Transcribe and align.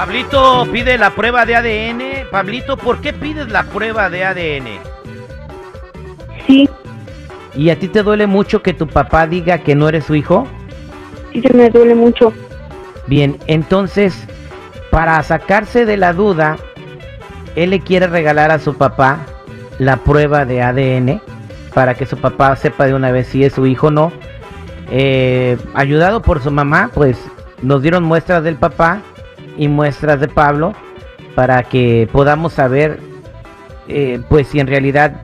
Pablito 0.00 0.66
pide 0.72 0.96
la 0.96 1.10
prueba 1.10 1.44
de 1.44 1.56
ADN. 1.56 2.30
Pablito, 2.30 2.78
¿por 2.78 3.02
qué 3.02 3.12
pides 3.12 3.50
la 3.50 3.64
prueba 3.64 4.08
de 4.08 4.24
ADN? 4.24 4.78
Sí, 6.46 6.70
¿Y 7.54 7.68
a 7.68 7.78
ti 7.78 7.86
te 7.86 8.02
duele 8.02 8.26
mucho 8.26 8.62
que 8.62 8.72
tu 8.72 8.86
papá 8.86 9.26
diga 9.26 9.58
que 9.58 9.74
no 9.74 9.90
eres 9.90 10.06
su 10.06 10.14
hijo? 10.14 10.48
sí 11.30 11.42
se 11.42 11.52
me 11.52 11.68
duele 11.68 11.94
mucho. 11.94 12.32
Bien, 13.08 13.36
entonces, 13.46 14.26
para 14.90 15.22
sacarse 15.22 15.84
de 15.84 15.98
la 15.98 16.14
duda, 16.14 16.56
él 17.54 17.68
le 17.68 17.80
quiere 17.80 18.06
regalar 18.06 18.50
a 18.50 18.58
su 18.58 18.78
papá 18.78 19.18
la 19.78 19.98
prueba 19.98 20.46
de 20.46 20.62
ADN 20.62 21.20
para 21.74 21.92
que 21.92 22.06
su 22.06 22.16
papá 22.16 22.56
sepa 22.56 22.86
de 22.86 22.94
una 22.94 23.12
vez 23.12 23.26
si 23.26 23.44
es 23.44 23.52
su 23.52 23.66
hijo 23.66 23.88
o 23.88 23.90
no. 23.90 24.12
Eh, 24.90 25.58
ayudado 25.74 26.22
por 26.22 26.42
su 26.42 26.50
mamá, 26.50 26.90
pues 26.94 27.18
nos 27.60 27.82
dieron 27.82 28.02
muestras 28.02 28.42
del 28.42 28.56
papá 28.56 29.02
y 29.56 29.68
muestras 29.68 30.20
de 30.20 30.28
Pablo 30.28 30.72
para 31.34 31.62
que 31.62 32.08
podamos 32.12 32.52
saber, 32.52 32.98
eh, 33.88 34.20
pues 34.28 34.48
si 34.48 34.60
en 34.60 34.66
realidad 34.66 35.22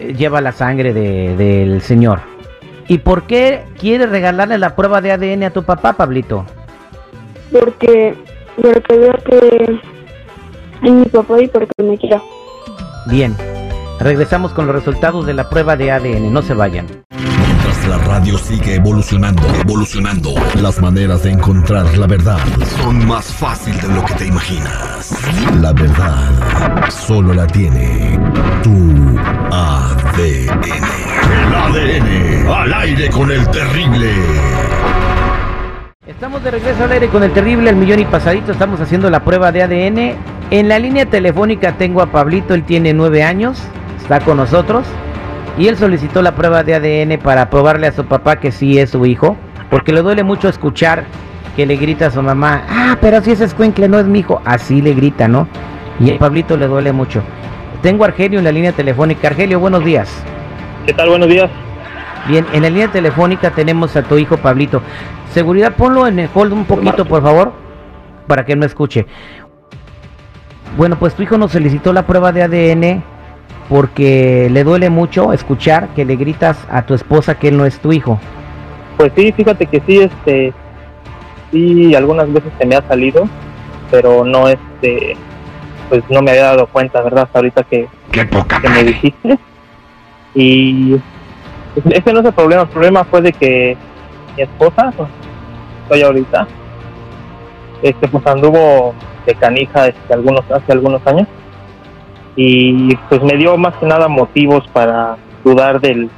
eh, 0.00 0.14
lleva 0.14 0.40
la 0.40 0.52
sangre 0.52 0.92
de- 0.92 1.36
del 1.36 1.82
señor. 1.82 2.20
¿Y 2.88 2.98
por 2.98 3.24
qué 3.24 3.62
quiere 3.78 4.06
regalarle 4.06 4.58
la 4.58 4.74
prueba 4.74 5.00
de 5.00 5.12
ADN 5.12 5.44
a 5.44 5.50
tu 5.50 5.62
papá, 5.62 5.92
Pablito? 5.94 6.44
Porque, 7.52 8.14
porque 8.60 8.96
veo 8.98 9.14
que 9.24 9.78
es 10.82 10.92
mi 10.92 11.04
papá 11.06 11.40
y 11.40 11.48
porque 11.48 11.70
me 11.82 11.96
quiera. 11.98 12.20
Bien, 13.06 13.36
regresamos 14.00 14.52
con 14.52 14.66
los 14.66 14.74
resultados 14.74 15.26
de 15.26 15.34
la 15.34 15.48
prueba 15.48 15.76
de 15.76 15.90
ADN, 15.92 16.32
no 16.32 16.42
se 16.42 16.54
vayan. 16.54 16.86
Mientras 17.64 17.86
la 17.86 17.98
radio 17.98 18.38
sigue 18.38 18.74
evolucionando, 18.74 19.42
evolucionando, 19.54 20.34
las 20.60 20.80
maneras 20.80 21.22
de 21.22 21.30
encontrar 21.30 21.96
la 21.96 22.08
verdad 22.08 22.38
son 22.82 23.06
más 23.06 23.26
fácil 23.26 23.80
de 23.80 23.86
lo 23.86 24.04
que 24.04 24.14
te 24.14 24.26
imaginas. 24.26 25.14
La 25.60 25.72
verdad 25.72 26.90
solo 26.90 27.32
la 27.32 27.46
tiene 27.46 28.18
tu 28.64 29.16
ADN. 29.52 30.60
El 31.30 31.54
ADN 31.54 32.48
al 32.48 32.74
aire 32.74 33.08
con 33.10 33.30
el 33.30 33.48
terrible. 33.50 34.10
Estamos 36.04 36.42
de 36.42 36.50
regreso 36.50 36.82
al 36.82 36.90
aire 36.90 37.08
con 37.10 37.22
el 37.22 37.32
terrible 37.32 37.70
El 37.70 37.76
Millón 37.76 38.00
y 38.00 38.04
Pasadito, 38.06 38.50
estamos 38.50 38.80
haciendo 38.80 39.08
la 39.08 39.24
prueba 39.24 39.52
de 39.52 39.62
ADN. 39.62 40.16
En 40.50 40.68
la 40.68 40.80
línea 40.80 41.06
telefónica 41.06 41.76
tengo 41.78 42.02
a 42.02 42.10
Pablito, 42.10 42.54
él 42.54 42.64
tiene 42.64 42.92
nueve 42.92 43.22
años, 43.22 43.62
está 44.02 44.18
con 44.18 44.38
nosotros. 44.38 44.84
Y 45.58 45.68
él 45.68 45.76
solicitó 45.76 46.22
la 46.22 46.34
prueba 46.34 46.62
de 46.62 46.74
ADN 46.74 47.18
para 47.18 47.50
probarle 47.50 47.86
a 47.86 47.92
su 47.92 48.04
papá 48.06 48.36
que 48.36 48.52
sí 48.52 48.78
es 48.78 48.90
su 48.90 49.04
hijo, 49.04 49.36
porque 49.70 49.92
le 49.92 50.00
duele 50.00 50.22
mucho 50.22 50.48
escuchar 50.48 51.04
que 51.56 51.66
le 51.66 51.76
grita 51.76 52.06
a 52.06 52.10
su 52.10 52.22
mamá, 52.22 52.64
ah, 52.68 52.96
pero 53.00 53.20
si 53.20 53.32
ese 53.32 53.44
escuincle 53.44 53.88
no 53.88 53.98
es 53.98 54.06
mi 54.06 54.20
hijo, 54.20 54.40
así 54.44 54.80
le 54.80 54.94
grita, 54.94 55.28
¿no? 55.28 55.46
Y 56.00 56.10
a 56.10 56.18
Pablito 56.18 56.56
le 56.56 56.66
duele 56.66 56.92
mucho. 56.92 57.22
Tengo 57.82 58.04
a 58.04 58.06
Argelio 58.06 58.38
en 58.38 58.44
la 58.44 58.52
línea 58.52 58.72
telefónica. 58.72 59.28
Argelio, 59.28 59.60
buenos 59.60 59.84
días. 59.84 60.10
¿Qué 60.86 60.94
tal? 60.94 61.10
Buenos 61.10 61.28
días. 61.28 61.50
Bien, 62.28 62.46
en 62.52 62.62
la 62.62 62.70
línea 62.70 62.88
telefónica 62.88 63.50
tenemos 63.50 63.94
a 63.96 64.02
tu 64.02 64.16
hijo 64.16 64.38
Pablito. 64.38 64.82
Seguridad, 65.32 65.74
ponlo 65.74 66.06
en 66.06 66.18
el 66.18 66.30
hold 66.32 66.52
un 66.52 66.64
poquito, 66.64 67.04
por 67.04 67.22
favor, 67.22 67.52
para 68.26 68.44
que 68.44 68.56
no 68.56 68.64
escuche. 68.64 69.06
Bueno, 70.76 70.98
pues 70.98 71.14
tu 71.14 71.22
hijo 71.22 71.36
nos 71.36 71.52
solicitó 71.52 71.92
la 71.92 72.06
prueba 72.06 72.32
de 72.32 72.42
ADN 72.42 73.11
porque 73.72 74.48
le 74.50 74.64
duele 74.64 74.90
mucho 74.90 75.32
escuchar 75.32 75.88
que 75.94 76.04
le 76.04 76.16
gritas 76.16 76.58
a 76.70 76.82
tu 76.82 76.92
esposa 76.92 77.38
que 77.38 77.48
él 77.48 77.56
no 77.56 77.64
es 77.64 77.78
tu 77.78 77.90
hijo. 77.90 78.20
Pues 78.98 79.12
sí, 79.16 79.32
fíjate 79.32 79.64
que 79.64 79.80
sí, 79.86 79.98
este, 79.98 80.52
sí, 81.50 81.94
algunas 81.94 82.30
veces 82.30 82.52
se 82.58 82.66
me 82.66 82.76
ha 82.76 82.82
salido, 82.86 83.26
pero 83.90 84.26
no, 84.26 84.46
este, 84.46 85.16
pues 85.88 86.02
no 86.10 86.20
me 86.20 86.32
había 86.32 86.48
dado 86.48 86.66
cuenta, 86.66 87.00
¿verdad? 87.00 87.22
Hasta 87.22 87.38
ahorita 87.38 87.62
que, 87.62 87.88
¡Qué 88.10 88.26
poca 88.26 88.60
que 88.60 88.68
me 88.68 88.84
dijiste. 88.84 89.38
Y 90.34 91.00
ese 91.88 92.12
no 92.12 92.20
es 92.20 92.26
el 92.26 92.32
problema, 92.34 92.62
el 92.62 92.68
problema 92.68 93.04
fue 93.04 93.22
de 93.22 93.32
que 93.32 93.74
mi 94.36 94.42
esposa, 94.42 94.92
pues, 94.94 95.08
estoy 95.84 96.02
ahorita, 96.02 96.46
este, 97.80 98.06
pues 98.06 98.26
anduvo 98.26 98.94
de 99.24 99.34
canija 99.34 99.86
este, 99.86 100.12
algunos, 100.12 100.42
hace 100.50 100.72
algunos 100.72 101.00
años 101.06 101.26
y 102.36 102.94
pues 103.08 103.22
me 103.22 103.36
dio 103.36 103.56
más 103.56 103.76
que 103.76 103.86
nada 103.86 104.08
motivos 104.08 104.66
para 104.72 105.16
dudar 105.44 105.80
del, 105.80 106.08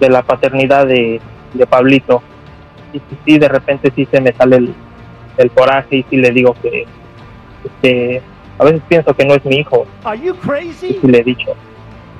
de 0.00 0.08
la 0.08 0.22
paternidad 0.22 0.86
de, 0.86 1.20
de 1.54 1.66
Pablito. 1.66 2.22
Y 2.92 2.98
sí, 2.98 3.18
sí, 3.24 3.38
de 3.38 3.48
repente 3.48 3.92
sí 3.94 4.06
se 4.10 4.20
me 4.20 4.32
sale 4.32 4.56
el, 4.56 4.74
el 5.36 5.50
coraje 5.50 5.96
y 5.96 6.02
sí 6.10 6.16
le 6.16 6.30
digo 6.30 6.54
que 6.60 6.86
este, 7.64 8.22
a 8.58 8.64
veces 8.64 8.82
pienso 8.88 9.14
que 9.14 9.24
no 9.24 9.34
es 9.34 9.44
mi 9.44 9.56
hijo. 9.56 9.86
Y 10.64 10.72
sí 10.72 10.98
le 11.02 11.20
he 11.20 11.24
dicho. 11.24 11.54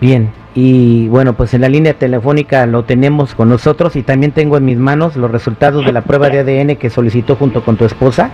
Bien, 0.00 0.30
y 0.54 1.08
bueno, 1.08 1.32
pues 1.32 1.54
en 1.54 1.62
la 1.62 1.68
línea 1.68 1.94
telefónica 1.94 2.66
lo 2.66 2.84
tenemos 2.84 3.34
con 3.34 3.48
nosotros 3.48 3.96
y 3.96 4.02
también 4.02 4.30
tengo 4.30 4.56
en 4.56 4.64
mis 4.64 4.78
manos 4.78 5.16
los 5.16 5.30
resultados 5.30 5.84
de 5.84 5.92
la 5.92 6.02
prueba 6.02 6.28
de 6.28 6.40
ADN 6.40 6.76
que 6.76 6.90
solicitó 6.90 7.34
junto 7.34 7.64
con 7.64 7.76
tu 7.76 7.84
esposa 7.84 8.30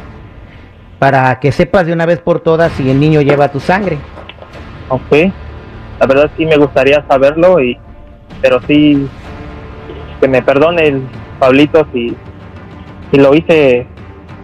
para 0.98 1.40
que 1.40 1.52
sepas 1.52 1.86
de 1.86 1.92
una 1.92 2.06
vez 2.06 2.20
por 2.20 2.40
todas 2.40 2.72
si 2.72 2.90
el 2.90 3.00
niño 3.00 3.22
lleva 3.22 3.50
tu 3.50 3.60
sangre. 3.60 3.98
Ok. 4.88 5.32
La 6.00 6.06
verdad 6.06 6.30
sí 6.36 6.44
me 6.46 6.56
gustaría 6.56 7.04
saberlo, 7.08 7.60
y 7.60 7.78
pero 8.42 8.60
sí 8.66 9.08
que 10.20 10.28
me 10.28 10.42
perdone 10.42 10.88
el 10.88 11.02
Pablito 11.38 11.86
si, 11.92 12.16
si 13.10 13.18
lo 13.18 13.34
hice 13.34 13.86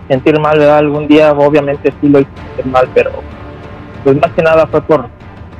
sentir 0.09 0.39
mal, 0.41 0.59
¿verdad? 0.59 0.79
Algún 0.79 1.07
día 1.09 1.33
obviamente 1.33 1.93
sí 2.01 2.09
lo 2.09 2.21
hice 2.21 2.31
sentir 2.57 2.73
mal, 2.73 2.89
pero 2.95 3.11
pues 4.05 4.17
más 4.21 4.31
que 4.33 4.43
nada 4.43 4.67
fue 4.67 4.81
por, 4.83 5.09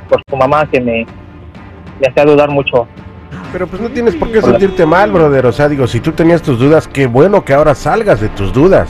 por 0.09 0.21
su 0.29 0.35
mamá 0.35 0.65
que 0.65 0.79
me, 0.81 1.05
me 1.99 2.07
hacía 2.07 2.25
dudar 2.25 2.49
mucho. 2.49 2.87
Pero 3.53 3.67
pues 3.67 3.81
no 3.81 3.89
tienes 3.89 4.15
por 4.15 4.31
qué 4.31 4.41
sentirte 4.41 4.85
mal, 4.85 5.11
brother. 5.11 5.45
O 5.45 5.51
sea, 5.51 5.67
digo, 5.67 5.85
si 5.87 5.99
tú 5.99 6.11
tenías 6.13 6.41
tus 6.41 6.57
dudas, 6.57 6.87
qué 6.87 7.05
bueno 7.05 7.43
que 7.43 7.53
ahora 7.53 7.75
salgas 7.75 8.21
de 8.21 8.29
tus 8.29 8.51
dudas. 8.53 8.89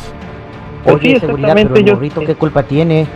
Pues 0.83 0.95
Oye, 0.97 1.13
sí, 1.15 1.19
seguridad, 1.19 1.53
pero 1.55 1.75
el 1.75 1.83
yo- 1.85 1.93
morrito, 1.95 2.21
¿qué 2.21 2.35
culpa 2.35 2.63
tiene? 2.63 3.07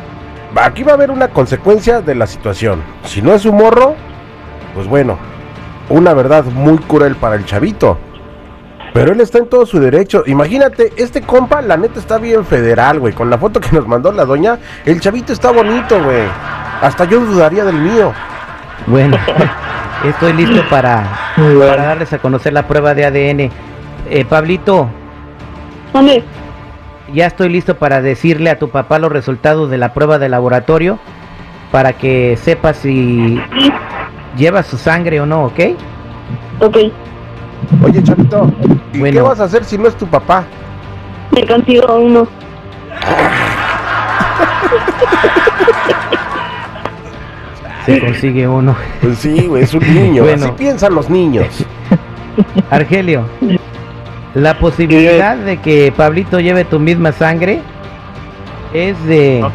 Aquí 0.55 0.83
va 0.83 0.91
a 0.91 0.95
haber 0.95 1.11
una 1.11 1.29
consecuencia 1.29 2.01
de 2.01 2.15
la 2.15 2.27
situación. 2.27 2.81
Si 3.03 3.21
no 3.21 3.33
es 3.33 3.45
un 3.45 3.57
morro, 3.57 3.95
pues 4.73 4.87
bueno, 4.87 5.17
una 5.89 6.13
verdad 6.13 6.45
muy 6.45 6.77
cruel 6.77 7.15
para 7.15 7.35
el 7.35 7.45
chavito. 7.45 7.97
Pero 8.93 9.11
él 9.11 9.19
está 9.19 9.39
en 9.39 9.47
todo 9.47 9.65
su 9.65 9.79
derecho. 9.79 10.23
Imagínate, 10.25 10.93
este 10.95 11.21
compa, 11.21 11.61
la 11.61 11.75
neta 11.75 11.99
está 11.99 12.17
bien 12.17 12.45
federal, 12.45 12.99
güey. 12.99 13.13
Con 13.13 13.29
la 13.29 13.37
foto 13.37 13.59
que 13.59 13.71
nos 13.73 13.85
mandó 13.85 14.11
la 14.11 14.23
doña, 14.23 14.57
el 14.85 15.01
chavito 15.01 15.33
está 15.33 15.51
bonito, 15.51 16.01
güey. 16.01 16.23
Hasta 16.81 17.03
yo 17.03 17.19
dudaría 17.19 17.65
del 17.65 17.75
mío. 17.75 18.13
Bueno, 18.87 19.17
estoy 20.05 20.33
listo 20.33 20.63
para, 20.69 21.03
para 21.35 21.85
darles 21.85 22.13
a 22.13 22.19
conocer 22.19 22.53
la 22.53 22.65
prueba 22.65 22.93
de 22.93 23.05
ADN. 23.05 23.51
Eh, 24.09 24.23
Pablito, 24.23 24.89
¿Dónde? 25.95 26.23
Ya 27.13 27.27
estoy 27.27 27.49
listo 27.49 27.75
para 27.77 28.01
decirle 28.01 28.49
a 28.49 28.59
tu 28.59 28.69
papá 28.69 28.99
los 28.99 29.11
resultados 29.11 29.69
de 29.69 29.77
la 29.77 29.93
prueba 29.93 30.19
de 30.19 30.29
laboratorio 30.29 30.99
para 31.71 31.93
que 31.93 32.37
sepa 32.37 32.73
si 32.73 33.39
lleva 34.37 34.63
su 34.63 34.77
sangre 34.77 35.21
o 35.21 35.25
no, 35.25 35.45
¿ok? 35.45 35.59
Ok, 36.59 36.77
Oye, 37.83 38.03
chavito, 38.03 38.51
¿y 38.93 39.01
qué 39.01 39.21
vas 39.21 39.39
a 39.39 39.45
hacer 39.45 39.63
si 39.63 39.77
no 39.77 39.87
es 39.87 39.95
tu 39.95 40.07
papá? 40.07 40.45
me 41.31 41.45
consigo 41.45 41.95
uno. 41.97 42.27
Se 47.85 47.99
consigue 47.99 48.47
uno. 48.47 48.75
Pues 49.01 49.19
sí, 49.19 49.49
es 49.57 49.73
un 49.73 49.93
niño. 49.93 50.23
Bueno. 50.23 50.45
Así 50.45 50.53
piensan 50.57 50.95
los 50.95 51.09
niños. 51.09 51.65
Argelio, 52.69 53.25
la 54.35 54.59
posibilidad 54.59 55.35
de 55.37 55.57
que 55.57 55.91
Pablito 55.95 56.39
lleve 56.41 56.65
tu 56.65 56.77
misma 56.77 57.13
sangre 57.13 57.61
es 58.73 59.01
de... 59.05 59.39
No. 59.41 59.49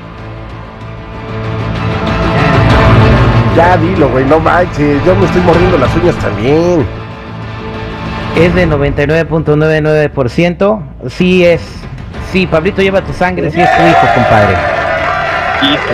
Ya 3.55 3.77
dilo, 3.77 4.09
güey, 4.09 4.25
no 4.25 4.41
manches. 4.41 5.05
Yo 5.05 5.15
me 5.17 5.27
estoy 5.27 5.43
mordiendo 5.43 5.77
las 5.77 5.95
uñas 5.97 6.15
también. 6.17 6.87
Es 8.37 8.55
de 8.55 8.67
99.99%. 8.67 10.83
Sí 11.09 11.45
es. 11.45 11.61
Sí, 12.33 12.47
Pablito 12.47 12.81
lleva 12.81 13.03
tu 13.03 13.13
sangre, 13.13 13.51
sí 13.51 13.61
es 13.61 13.77
tu 13.77 13.83
hijo, 13.83 14.07
compadre. 14.15 14.55
Hijo. 15.63 15.93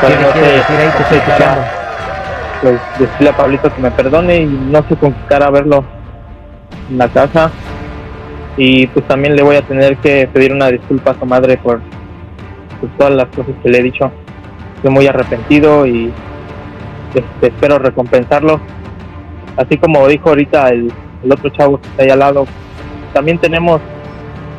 ¿Qué 0.00 0.08
le 0.08 0.16
no 0.16 0.30
quiere 0.32 0.48
sé, 0.48 0.54
decir 0.56 0.76
ahí? 0.76 0.90
Te 0.90 1.02
estoy 1.04 1.18
escuchando. 1.18 1.62
pues 2.60 2.78
decirle 2.98 3.30
a 3.30 3.36
Pablito 3.36 3.72
que 3.74 3.80
me 3.80 3.90
perdone 3.92 4.42
y 4.42 4.46
no 4.46 4.84
sé 4.88 4.96
con 4.96 5.14
qué 5.14 5.20
cara 5.28 5.48
verlo 5.48 6.01
en 6.92 6.98
la 6.98 7.08
casa. 7.08 7.50
Y 8.56 8.86
pues 8.88 9.06
también 9.08 9.34
le 9.34 9.42
voy 9.42 9.56
a 9.56 9.62
tener 9.62 9.96
que 9.96 10.28
pedir 10.32 10.52
una 10.52 10.68
disculpa 10.68 11.12
a 11.12 11.18
su 11.18 11.24
madre 11.24 11.56
por, 11.56 11.80
por 12.80 12.90
todas 12.98 13.14
las 13.14 13.26
cosas 13.28 13.54
que 13.62 13.68
le 13.68 13.78
he 13.78 13.82
dicho. 13.82 14.10
Estoy 14.76 14.90
muy 14.90 15.06
arrepentido 15.06 15.86
y 15.86 16.12
este, 17.14 17.46
espero 17.48 17.78
recompensarlo. 17.78 18.60
Así 19.56 19.76
como 19.78 20.06
dijo 20.06 20.28
ahorita 20.30 20.68
el, 20.68 20.92
el 21.24 21.32
otro 21.32 21.50
chavo 21.50 21.80
que 21.80 21.88
está 21.88 22.02
ahí 22.02 22.10
al 22.10 22.18
lado, 22.18 22.46
también 23.12 23.38
tenemos 23.38 23.80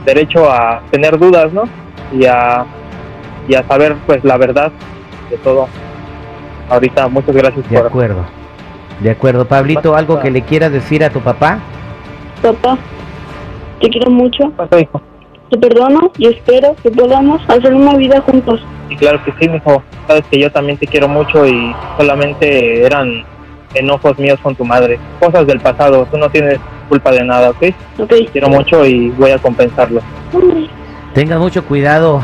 derecho 0.05 0.51
a 0.51 0.81
tener 0.91 1.17
dudas, 1.17 1.51
¿no? 1.53 1.63
Y 2.11 2.25
a, 2.25 2.65
y 3.47 3.55
a 3.55 3.63
saber 3.63 3.95
pues 4.05 4.23
la 4.23 4.37
verdad 4.37 4.71
de 5.29 5.37
todo. 5.37 5.67
Ahorita 6.69 7.07
muchas 7.07 7.35
gracias 7.35 7.69
De 7.69 7.77
por 7.77 7.87
acuerdo. 7.87 8.25
De 9.01 9.11
acuerdo. 9.11 9.45
Pablito, 9.45 9.95
¿algo 9.95 10.19
que 10.19 10.31
le 10.31 10.41
quieras 10.43 10.71
decir 10.71 11.03
a 11.03 11.09
tu 11.09 11.19
papá? 11.19 11.59
Papá, 12.43 12.77
te 13.79 13.89
quiero 13.89 14.11
mucho, 14.11 14.51
pasó, 14.57 14.77
hijo. 14.77 15.01
te 15.49 15.57
perdono 15.57 16.11
y 16.17 16.27
espero 16.27 16.75
que 16.83 16.91
podamos 16.91 17.41
hacer 17.47 17.73
una 17.73 17.95
vida 17.95 18.19
juntos. 18.19 18.61
Y 18.89 18.97
claro 18.97 19.23
que 19.23 19.33
sí, 19.39 19.47
mijo. 19.47 19.81
Sabes 20.07 20.25
que 20.29 20.39
yo 20.39 20.51
también 20.51 20.77
te 20.77 20.85
quiero 20.85 21.07
mucho 21.07 21.47
y 21.47 21.73
solamente 21.97 22.85
eran 22.85 23.23
enojos 23.73 24.19
míos 24.19 24.37
con 24.43 24.55
tu 24.55 24.65
madre. 24.65 24.99
Cosas 25.21 25.47
del 25.47 25.61
pasado. 25.61 26.05
Tú 26.11 26.17
no 26.17 26.29
tienes 26.29 26.59
culpa 26.89 27.11
de 27.11 27.23
nada, 27.23 27.51
¿ok? 27.51 27.63
Ok. 27.99 28.09
Te 28.09 28.25
quiero 28.25 28.49
mucho 28.49 28.85
y 28.85 29.09
voy 29.11 29.31
a 29.31 29.37
compensarlo. 29.37 30.01
Tengan 31.13 31.39
mucho 31.39 31.63
cuidado 31.63 32.21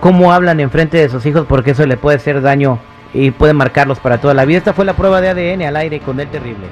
cómo 0.00 0.32
hablan 0.32 0.58
en 0.58 0.72
frente 0.72 0.96
de 0.96 1.08
sus 1.08 1.24
hijos 1.24 1.46
porque 1.48 1.70
eso 1.70 1.86
le 1.86 1.96
puede 1.96 2.16
hacer 2.16 2.42
daño 2.42 2.80
y 3.14 3.30
puede 3.30 3.52
marcarlos 3.52 4.00
para 4.00 4.18
toda 4.18 4.34
la 4.34 4.44
vida. 4.44 4.58
Esta 4.58 4.72
fue 4.72 4.84
la 4.84 4.94
prueba 4.94 5.20
de 5.20 5.28
ADN 5.28 5.62
al 5.62 5.76
aire 5.76 6.00
con 6.00 6.18
el 6.18 6.26
terrible. 6.26 6.66